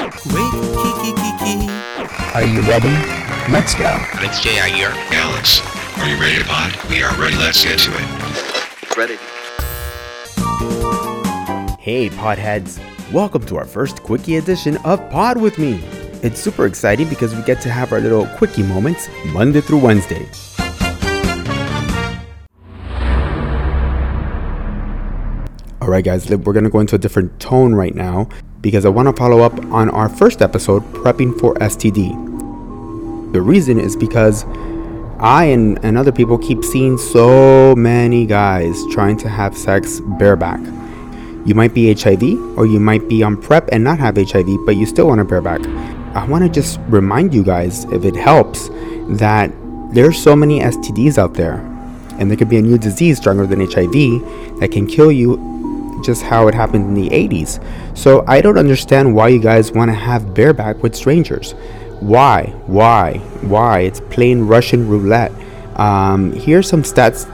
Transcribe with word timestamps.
Are 0.00 0.06
you 2.42 2.62
ready? 2.62 2.88
Let's 3.52 3.74
go. 3.74 3.84
Alex 3.84 4.40
J. 4.40 4.52
here. 4.72 4.88
Alex, 5.12 5.60
are 5.98 6.08
you 6.08 6.18
ready 6.18 6.38
to 6.38 6.44
pod? 6.46 6.74
We 6.88 7.02
are 7.02 7.14
ready. 7.20 7.36
Let's 7.36 7.62
get 7.62 7.78
to 7.80 7.90
it. 7.92 8.96
Ready. 8.96 9.16
Hey, 11.78 12.08
Podheads! 12.08 12.80
Welcome 13.12 13.44
to 13.44 13.58
our 13.58 13.66
first 13.66 14.02
Quickie 14.02 14.36
edition 14.36 14.78
of 14.86 15.06
Pod 15.10 15.38
with 15.38 15.58
Me. 15.58 15.74
It's 16.22 16.40
super 16.40 16.64
exciting 16.64 17.06
because 17.10 17.36
we 17.36 17.42
get 17.42 17.60
to 17.60 17.70
have 17.70 17.92
our 17.92 18.00
little 18.00 18.24
Quickie 18.38 18.62
moments 18.62 19.10
Monday 19.26 19.60
through 19.60 19.80
Wednesday. 19.80 20.26
Alright, 25.82 26.04
guys, 26.04 26.30
we're 26.30 26.54
gonna 26.54 26.70
go 26.70 26.80
into 26.80 26.94
a 26.94 26.98
different 26.98 27.38
tone 27.38 27.74
right 27.74 27.94
now 27.94 28.30
because 28.60 28.84
I 28.84 28.88
want 28.88 29.08
to 29.08 29.12
follow 29.12 29.40
up 29.40 29.58
on 29.66 29.88
our 29.90 30.08
first 30.08 30.42
episode, 30.42 30.82
Prepping 30.92 31.38
for 31.38 31.54
STD. 31.54 33.32
The 33.32 33.40
reason 33.40 33.78
is 33.78 33.96
because 33.96 34.44
I 35.18 35.44
and, 35.44 35.82
and 35.84 35.96
other 35.96 36.12
people 36.12 36.38
keep 36.38 36.64
seeing 36.64 36.98
so 36.98 37.74
many 37.76 38.26
guys 38.26 38.82
trying 38.90 39.16
to 39.18 39.28
have 39.28 39.56
sex 39.56 40.00
bareback. 40.00 40.60
You 41.46 41.54
might 41.54 41.72
be 41.72 41.92
HIV 41.92 42.22
or 42.58 42.66
you 42.66 42.80
might 42.80 43.08
be 43.08 43.22
on 43.22 43.40
PrEP 43.40 43.68
and 43.72 43.82
not 43.82 43.98
have 43.98 44.16
HIV, 44.16 44.46
but 44.66 44.76
you 44.76 44.86
still 44.86 45.06
want 45.06 45.18
to 45.20 45.24
bareback. 45.24 45.64
I 46.14 46.26
want 46.26 46.44
to 46.44 46.50
just 46.50 46.80
remind 46.88 47.32
you 47.32 47.44
guys, 47.44 47.84
if 47.84 48.04
it 48.04 48.16
helps, 48.16 48.68
that 49.18 49.52
there's 49.92 50.20
so 50.20 50.36
many 50.36 50.60
STDs 50.60 51.18
out 51.18 51.34
there, 51.34 51.56
and 52.18 52.30
there 52.30 52.36
could 52.36 52.48
be 52.48 52.58
a 52.58 52.62
new 52.62 52.78
disease 52.78 53.18
stronger 53.18 53.46
than 53.46 53.60
HIV 53.60 54.58
that 54.60 54.70
can 54.72 54.86
kill 54.86 55.10
you 55.10 55.59
just 56.04 56.22
how 56.22 56.48
it 56.48 56.54
happened 56.54 56.86
in 56.86 56.94
the 56.94 57.10
80s. 57.10 57.62
So 57.96 58.24
I 58.26 58.40
don't 58.40 58.58
understand 58.58 59.14
why 59.14 59.28
you 59.28 59.40
guys 59.40 59.72
want 59.72 59.90
to 59.90 59.94
have 59.94 60.34
bareback 60.34 60.82
with 60.82 60.94
strangers. 60.94 61.52
Why? 62.00 62.54
Why? 62.66 63.18
Why? 63.42 63.80
It's 63.80 64.00
plain 64.10 64.42
Russian 64.42 64.88
roulette. 64.88 65.32
Um, 65.76 66.32
here's 66.32 66.68
some 66.68 66.82
stats 66.82 67.26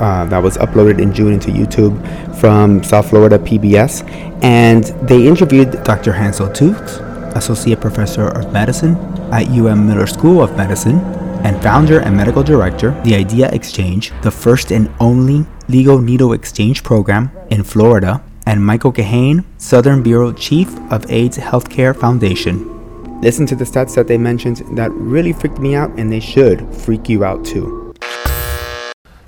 uh, 0.00 0.24
that 0.26 0.42
was 0.42 0.56
uploaded 0.58 1.00
in 1.00 1.12
June 1.12 1.32
into 1.32 1.50
YouTube 1.50 1.96
from 2.40 2.82
South 2.84 3.10
Florida 3.10 3.38
PBS, 3.38 4.08
and 4.42 4.84
they 5.08 5.26
interviewed 5.26 5.82
Dr. 5.84 6.12
Hansel 6.12 6.48
Tookes, 6.48 7.00
Associate 7.36 7.80
Professor 7.80 8.28
of 8.28 8.52
Medicine 8.52 8.96
at 9.32 9.48
UM 9.48 9.86
Miller 9.86 10.06
School 10.06 10.42
of 10.42 10.56
Medicine, 10.56 11.00
and 11.48 11.62
founder 11.62 12.00
and 12.00 12.14
medical 12.14 12.42
director, 12.42 12.90
the 13.04 13.14
Idea 13.14 13.48
Exchange, 13.52 14.12
the 14.20 14.30
first 14.30 14.70
and 14.70 14.92
only 15.00 15.46
legal 15.68 15.98
needle 15.98 16.34
exchange 16.34 16.84
program 16.84 17.30
in 17.48 17.64
Florida, 17.64 18.22
and 18.44 18.62
Michael 18.62 18.92
Kahane, 18.92 19.44
Southern 19.56 20.02
Bureau 20.02 20.30
Chief 20.30 20.68
of 20.92 21.10
AIDS 21.10 21.38
Healthcare 21.38 21.96
Foundation. 21.96 22.56
Listen 23.22 23.46
to 23.46 23.56
the 23.56 23.64
stats 23.64 23.94
that 23.94 24.06
they 24.06 24.18
mentioned 24.18 24.62
that 24.76 24.90
really 24.92 25.32
freaked 25.32 25.58
me 25.58 25.74
out, 25.74 25.90
and 25.98 26.12
they 26.12 26.20
should 26.20 26.70
freak 26.74 27.08
you 27.08 27.24
out 27.24 27.42
too. 27.46 27.87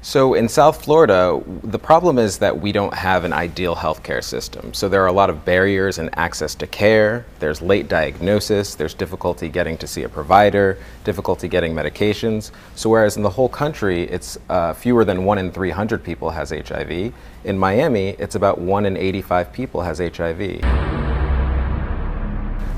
So 0.02 0.32
in 0.32 0.48
South 0.48 0.82
Florida, 0.82 1.42
the 1.62 1.78
problem 1.78 2.18
is 2.18 2.38
that 2.38 2.58
we 2.58 2.72
don't 2.72 2.94
have 2.94 3.24
an 3.24 3.34
ideal 3.34 3.76
healthcare 3.76 4.24
system. 4.24 4.72
So 4.72 4.88
there 4.88 5.02
are 5.02 5.08
a 5.08 5.12
lot 5.12 5.28
of 5.28 5.44
barriers 5.44 5.98
in 5.98 6.08
access 6.14 6.54
to 6.54 6.66
care. 6.66 7.26
There's 7.38 7.60
late 7.60 7.86
diagnosis. 7.86 8.74
There's 8.74 8.94
difficulty 8.94 9.50
getting 9.50 9.76
to 9.76 9.86
see 9.86 10.04
a 10.04 10.08
provider, 10.08 10.78
difficulty 11.04 11.48
getting 11.48 11.74
medications. 11.74 12.50
So 12.76 12.88
whereas 12.88 13.18
in 13.18 13.22
the 13.22 13.28
whole 13.28 13.50
country, 13.50 14.04
it's 14.04 14.38
uh, 14.48 14.72
fewer 14.72 15.04
than 15.04 15.26
one 15.26 15.36
in 15.36 15.52
300 15.52 16.02
people 16.02 16.30
has 16.30 16.48
HIV, 16.48 17.12
in 17.44 17.58
Miami, 17.58 18.10
it's 18.18 18.34
about 18.34 18.58
one 18.58 18.86
in 18.86 18.96
85 18.96 19.52
people 19.52 19.82
has 19.82 19.98
HIV. 19.98 20.60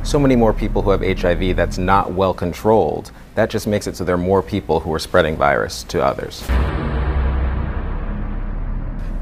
So 0.04 0.18
many 0.18 0.34
more 0.34 0.52
people 0.52 0.82
who 0.82 0.90
have 0.90 1.02
HIV 1.02 1.54
that's 1.54 1.78
not 1.78 2.12
well 2.12 2.34
controlled. 2.34 3.12
That 3.36 3.48
just 3.48 3.68
makes 3.68 3.86
it 3.86 3.96
so 3.96 4.02
there 4.02 4.16
are 4.16 4.18
more 4.18 4.42
people 4.42 4.80
who 4.80 4.92
are 4.92 4.98
spreading 4.98 5.36
virus 5.36 5.84
to 5.84 6.04
others. 6.04 6.42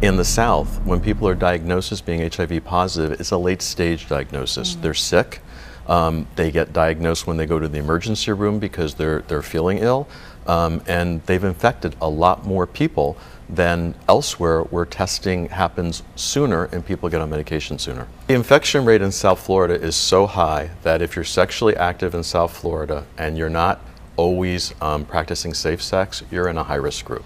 In 0.03 0.17
the 0.17 0.25
South, 0.25 0.81
when 0.87 0.99
people 0.99 1.29
are 1.29 1.35
diagnosed 1.35 1.93
as 1.93 2.01
being 2.01 2.31
HIV 2.31 2.65
positive, 2.65 3.21
it's 3.21 3.33
a 3.33 3.37
late 3.37 3.61
stage 3.61 4.09
diagnosis. 4.09 4.73
Mm-hmm. 4.73 4.81
They're 4.81 4.95
sick. 4.95 5.41
Um, 5.87 6.27
they 6.37 6.51
get 6.51 6.73
diagnosed 6.73 7.27
when 7.27 7.37
they 7.37 7.45
go 7.45 7.59
to 7.59 7.69
the 7.69 7.79
emergency 7.79 8.33
room 8.33 8.59
because 8.59 8.95
they're, 8.95 9.21
they're 9.23 9.43
feeling 9.43 9.77
ill. 9.77 10.09
Um, 10.47 10.83
and 10.87 11.23
they've 11.27 11.45
infected 11.45 11.97
a 12.01 12.09
lot 12.09 12.47
more 12.47 12.67
people 12.67 13.19
than 13.47 13.95
elsewhere 14.09 14.63
where 14.63 14.87
testing 14.87 15.49
happens 15.49 16.03
sooner 16.17 16.65
and 16.67 16.87
people 16.87 17.11
get 17.11 17.21
on 17.21 17.29
medication 17.29 17.79
sooner. 17.79 18.07
The 18.29 18.35
infection 18.35 18.87
rate 18.87 19.03
in 19.03 19.13
South 19.13 19.41
Florida 19.41 19.75
is 19.75 19.97
so 19.97 20.27
high 20.27 20.71
that 20.83 21.03
if 21.03 21.15
you're 21.15 21.27
sexually 21.27 21.77
active 21.77 22.15
in 22.15 22.23
South 22.23 22.57
Florida 22.57 23.05
and 23.19 23.37
you're 23.37 23.51
not 23.51 23.85
always 24.17 24.73
um, 24.81 25.05
practicing 25.05 25.53
safe 25.53 25.83
sex, 25.83 26.23
you're 26.31 26.49
in 26.49 26.57
a 26.57 26.65
high 26.65 26.77
risk 26.77 27.05
group. 27.05 27.25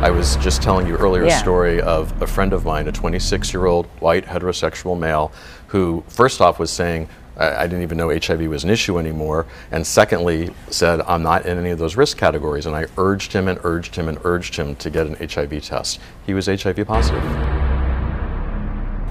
I 0.00 0.10
was 0.10 0.36
just 0.36 0.62
telling 0.62 0.86
you 0.86 0.94
earlier 0.96 1.24
yeah. 1.24 1.36
a 1.36 1.40
story 1.40 1.80
of 1.80 2.20
a 2.20 2.26
friend 2.26 2.52
of 2.52 2.66
mine, 2.66 2.86
a 2.86 2.92
26 2.92 3.52
year 3.54 3.64
old 3.64 3.86
white 3.98 4.26
heterosexual 4.26 4.98
male, 4.98 5.32
who 5.68 6.04
first 6.08 6.42
off 6.42 6.58
was 6.58 6.70
saying, 6.70 7.08
I, 7.38 7.62
I 7.62 7.66
didn't 7.66 7.82
even 7.82 7.96
know 7.96 8.10
HIV 8.10 8.40
was 8.42 8.62
an 8.62 8.68
issue 8.68 8.98
anymore, 8.98 9.46
and 9.70 9.86
secondly 9.86 10.50
said, 10.68 11.00
I'm 11.00 11.22
not 11.22 11.46
in 11.46 11.56
any 11.56 11.70
of 11.70 11.78
those 11.78 11.96
risk 11.96 12.18
categories. 12.18 12.66
And 12.66 12.76
I 12.76 12.86
urged 12.98 13.32
him 13.32 13.48
and 13.48 13.58
urged 13.64 13.96
him 13.96 14.08
and 14.08 14.18
urged 14.22 14.54
him 14.54 14.76
to 14.76 14.90
get 14.90 15.06
an 15.06 15.14
HIV 15.14 15.62
test. 15.64 15.98
He 16.26 16.34
was 16.34 16.46
HIV 16.46 16.86
positive. 16.86 17.22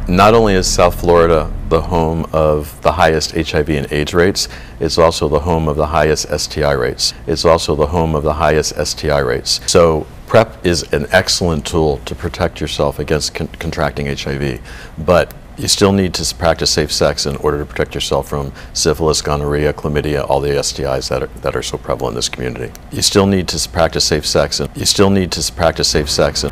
Not 0.07 0.35
only 0.35 0.53
is 0.53 0.67
South 0.67 0.99
Florida 0.99 1.51
the 1.69 1.81
home 1.81 2.25
of 2.31 2.81
the 2.81 2.93
highest 2.93 3.31
HIV 3.31 3.69
and 3.69 3.91
AIDS 3.91 4.13
rates, 4.13 4.47
it's 4.79 4.97
also 4.97 5.27
the 5.27 5.41
home 5.41 5.67
of 5.67 5.75
the 5.75 5.87
highest 5.87 6.27
STI 6.39 6.71
rates. 6.71 7.13
It's 7.27 7.45
also 7.45 7.75
the 7.75 7.87
home 7.87 8.15
of 8.15 8.23
the 8.23 8.33
highest 8.33 8.73
STI 8.85 9.19
rates. 9.19 9.59
So 9.69 10.07
PrEP 10.27 10.65
is 10.65 10.83
an 10.93 11.07
excellent 11.11 11.65
tool 11.65 11.97
to 12.05 12.15
protect 12.15 12.59
yourself 12.59 12.99
against 12.99 13.33
con- 13.33 13.47
contracting 13.59 14.07
HIV, 14.07 14.61
but 14.97 15.33
you 15.57 15.67
still 15.67 15.93
need 15.93 16.13
to 16.15 16.35
practice 16.35 16.71
safe 16.71 16.91
sex 16.91 17.25
in 17.25 17.37
order 17.37 17.59
to 17.59 17.65
protect 17.65 17.95
yourself 17.95 18.27
from 18.27 18.51
syphilis, 18.73 19.21
gonorrhea, 19.21 19.71
chlamydia, 19.73 20.29
all 20.29 20.41
the 20.41 20.49
STIs 20.49 21.09
that 21.09 21.23
are, 21.23 21.27
that 21.27 21.55
are 21.55 21.63
so 21.63 21.77
prevalent 21.77 22.13
in 22.13 22.15
this 22.15 22.27
community. 22.29 22.73
You 22.91 23.01
still 23.01 23.25
need 23.25 23.47
to 23.49 23.69
practice 23.69 24.03
safe 24.03 24.25
sex, 24.25 24.59
and 24.59 24.75
you 24.75 24.85
still 24.85 25.09
need 25.09 25.31
to 25.31 25.53
practice 25.53 25.87
safe 25.87 26.09
sex. 26.09 26.43
And 26.43 26.51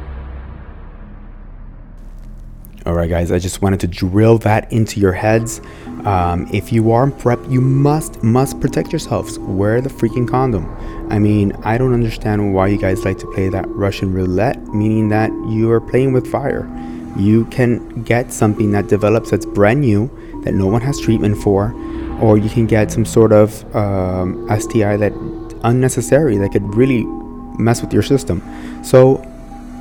all 2.86 2.94
right, 2.94 3.10
guys, 3.10 3.32
I 3.32 3.40
just 3.40 3.62
wanted 3.62 3.80
to 3.82 3.88
drill 3.88 4.38
that 4.40 4.72
into 4.72 5.00
your 5.00 5.14
heads. 5.14 5.62
Um, 6.04 6.50
if 6.52 6.74
you 6.74 6.92
are 6.92 7.06
in 7.06 7.14
PrEP, 7.14 7.40
you 7.50 7.62
must, 7.62 8.22
must 8.22 8.60
protect 8.60 8.92
yourselves. 8.92 9.40
Wear 9.40 9.80
the 9.80 9.90
freaking 9.90 10.28
condom. 10.28 10.66
I 11.10 11.18
mean, 11.18 11.54
I 11.64 11.78
don't 11.78 11.94
understand 11.94 12.54
why 12.54 12.68
you 12.68 12.78
guys 12.78 13.06
like 13.06 13.20
to 13.20 13.32
play 13.32 13.48
that 13.48 13.66
Russian 13.70 14.12
roulette, 14.12 14.62
meaning 14.68 15.08
that 15.10 15.30
you 15.48 15.72
are 15.72 15.80
playing 15.80 16.12
with 16.12 16.30
fire. 16.30 16.70
You 17.16 17.46
can 17.46 18.04
get 18.04 18.34
something 18.34 18.72
that 18.72 18.88
develops 18.88 19.32
that's 19.32 19.46
brand 19.46 19.80
new, 19.80 20.10
that 20.44 20.54
no 20.54 20.68
one 20.68 20.82
has 20.82 21.00
treatment 21.00 21.38
for, 21.38 21.74
or 22.20 22.38
you 22.38 22.50
can 22.50 22.68
get 22.68 22.92
some 22.92 23.06
sort 23.06 23.32
of 23.32 23.64
um, 23.76 24.46
STI 24.60 24.98
that 24.98 25.14
unnecessary 25.64 26.38
that 26.38 26.52
could 26.52 26.76
really 26.76 27.06
mess 27.58 27.82
with 27.82 27.94
your 27.94 28.04
system. 28.04 28.42
So 28.84 29.24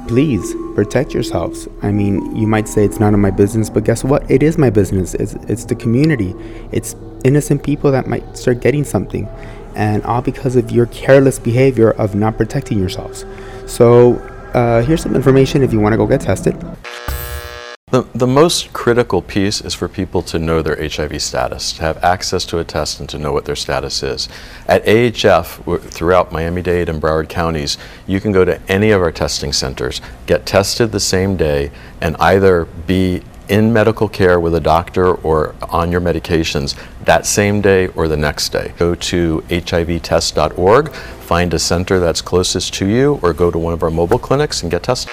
please 0.09 0.55
protect 0.75 1.15
yourselves. 1.15 1.69
I 1.83 1.93
mean, 1.93 2.35
you 2.35 2.47
might 2.47 2.69
say 2.69 2.85
it's 2.85 3.01
none 3.01 3.15
of 3.15 3.21
my 3.21 3.31
business, 3.31 3.71
but 3.71 3.85
guess 3.85 4.05
what? 4.05 4.29
It 4.31 4.43
is 4.43 4.59
my 4.59 4.71
business. 4.71 5.15
It's, 5.15 5.35
it's 5.49 5.65
the 5.65 5.75
community. 5.75 6.35
It's 6.71 6.97
innocent 7.25 7.63
people 7.63 7.91
that 7.93 8.07
might 8.07 8.37
start 8.37 8.61
getting 8.61 8.85
something, 8.85 9.29
and 9.75 10.03
all 10.05 10.23
because 10.23 10.57
of 10.57 10.71
your 10.71 10.87
careless 10.87 11.39
behavior 11.39 11.93
of 11.93 12.15
not 12.15 12.37
protecting 12.37 12.79
yourselves. 12.79 13.25
So, 13.67 14.15
uh, 14.55 14.83
here's 14.83 15.03
some 15.03 15.15
information 15.15 15.63
if 15.63 15.73
you 15.73 15.81
want 15.81 15.95
to 15.95 15.97
go 15.97 16.07
get 16.07 16.21
tested. 16.21 16.55
The, 17.93 18.09
the 18.15 18.27
most 18.27 18.73
critical 18.73 19.21
piece 19.21 19.61
is 19.61 19.75
for 19.75 19.87
people 19.87 20.23
to 20.23 20.39
know 20.39 20.63
their 20.63 20.77
HIV 20.77 21.21
status, 21.21 21.75
to 21.75 21.83
have 21.83 22.03
access 22.03 22.47
to 22.47 22.59
a 22.59 22.65
test 22.65 23.01
and 23.01 23.09
to 23.11 23.19
know 23.19 23.35
what 23.35 23.45
their 23.45 23.55
status 23.55 24.03
is. 24.03 24.31
At 24.67 24.83
AHF, 24.87 25.91
throughout 25.91 26.33
Miami 26.33 26.63
Dade 26.63 26.89
and 26.89 27.03
Broward 27.03 27.29
counties, 27.29 27.77
you 28.07 28.19
can 28.19 28.33
go 28.33 28.47
to 28.47 28.59
any 28.67 28.93
of 28.93 29.03
our 29.03 29.13
testing 29.13 29.53
centers, 29.53 30.01
get 30.25 30.47
tested 30.47 30.91
the 30.91 31.01
same 31.01 31.37
day, 31.37 31.71
and 32.01 32.17
either 32.17 32.65
be 32.65 33.21
in 33.51 33.75
medical 33.75 34.09
care 34.09 34.41
with 34.41 34.55
a 34.55 34.61
doctor 34.61 35.13
or 35.17 35.55
on 35.69 35.93
your 35.93 36.01
medications 36.01 36.75
that 37.05 37.27
same 37.27 37.61
day 37.61 37.89
or 37.89 38.09
the 38.09 38.17
next 38.17 38.53
day. 38.53 38.73
Go 38.79 38.95
to 38.95 39.45
hivtest.org, 39.51 40.95
find 40.95 41.53
a 41.53 41.59
center 41.59 42.01
that's 42.01 42.23
closest 42.23 42.73
to 42.73 42.87
you, 42.87 43.21
or 43.23 43.35
go 43.35 43.51
to 43.51 43.59
one 43.59 43.75
of 43.75 43.83
our 43.83 43.91
mobile 43.91 44.19
clinics 44.19 44.63
and 44.63 44.71
get 44.71 44.85
tested. 44.85 45.13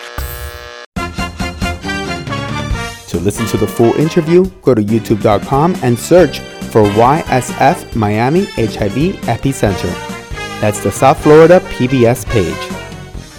To 3.10 3.20
listen 3.20 3.48
to 3.48 3.58
the 3.58 3.68
full 3.68 3.94
interview, 3.94 4.46
go 4.62 4.76
to 4.76 4.84
youtube.com 4.84 5.76
and 5.82 5.98
search 5.98 6.40
for 6.72 6.84
YSF 6.84 7.96
Miami 7.96 8.46
HIV 8.46 9.18
Epicenter. 9.26 9.92
That's 10.62 10.84
the 10.84 10.92
South 10.92 11.22
Florida 11.24 11.60
PBS 11.62 12.26
page. 12.28 12.56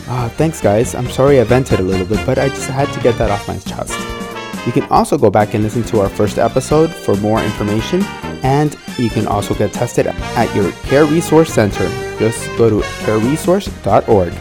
Uh, 0.09 0.29
thanks, 0.31 0.61
guys. 0.61 0.97
I'm 0.97 1.09
sorry 1.09 1.41
I 1.41 1.45
vented 1.45 1.79
a 1.79 1.85
little 1.85 2.07
bit, 2.07 2.25
but 2.27 2.39
I 2.39 2.49
just 2.49 2.69
had 2.69 2.93
to 2.93 3.01
get 3.01 3.17
that 3.19 3.31
off 3.31 3.47
my 3.47 3.59
chest. 3.59 3.97
You 4.67 4.73
can 4.73 4.85
also 4.91 5.17
go 5.17 5.31
back 5.31 5.55
and 5.55 5.63
listen 5.63 5.85
to 5.85 6.01
our 6.01 6.09
first 6.09 6.39
episode 6.39 6.93
for 6.93 7.15
more 7.17 7.43
information 7.43 8.03
And 8.43 8.77
you 8.99 9.11
can 9.11 9.27
also 9.27 9.55
get 9.55 9.73
tested 9.73 10.07
at 10.07 10.55
your 10.55 10.73
Care 10.85 11.05
Resource 11.05 11.53
Center. 11.53 11.89
Just 12.19 12.47
go 12.57 12.71
to 12.71 12.81
careresource.org. 13.05 14.33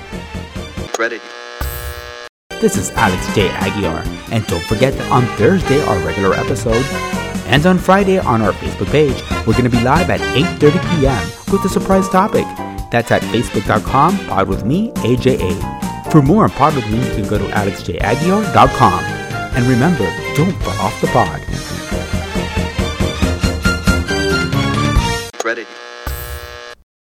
Ready. 0.97 1.19
This 2.59 2.75
is 2.75 2.91
Alex 2.91 3.25
J. 3.33 3.47
Aguiar, 3.47 4.05
and 4.33 4.45
don't 4.47 4.63
forget 4.65 4.93
that 4.95 5.09
on 5.11 5.25
Thursday, 5.37 5.81
our 5.83 5.97
regular 6.05 6.33
episode, 6.33 6.83
and 7.47 7.65
on 7.65 7.77
Friday 7.77 8.19
on 8.19 8.41
our 8.41 8.51
Facebook 8.51 8.91
page, 8.91 9.15
we're 9.47 9.53
going 9.53 9.63
to 9.63 9.69
be 9.69 9.81
live 9.81 10.09
at 10.09 10.19
8.30 10.19 10.99
p.m. 10.99 11.53
with 11.53 11.63
a 11.63 11.69
surprise 11.69 12.09
topic. 12.09 12.45
That's 12.91 13.11
at 13.11 13.21
facebook.com, 13.21 14.17
pod 14.27 14.49
with 14.49 14.65
me, 14.65 14.91
AJA. 14.91 16.11
For 16.11 16.21
more 16.21 16.43
on 16.43 16.49
Pod 16.49 16.75
with 16.75 16.89
me, 16.91 16.97
you 16.97 17.15
can 17.15 17.27
go 17.29 17.37
to 17.37 17.45
alexjaguiar.com. 17.45 19.03
And 19.55 19.65
remember, 19.65 20.05
don't 20.35 20.51
fall 20.63 20.85
off 20.85 20.99
the 20.99 21.07
pod. 21.07 21.39